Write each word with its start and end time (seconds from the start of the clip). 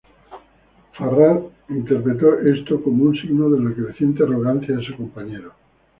Farrar 0.93 1.43
interpretó 1.69 2.39
esto 2.39 2.81
como 2.81 3.03
un 3.03 3.15
signo 3.15 3.51
de 3.51 3.59
la 3.61 3.71
creciente 3.71 4.23
arrogancia 4.23 4.75
de 4.77 4.83
su 4.83 4.95
compañero. 4.97 5.51